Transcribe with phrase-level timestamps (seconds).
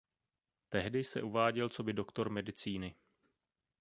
[0.69, 2.95] Tehdy se uváděl coby doktor medicíny.